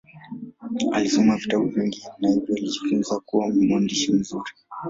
[0.93, 4.51] Alisoma vitabu vingi na hivyo alijifunza kuwa mwandishi mzuri.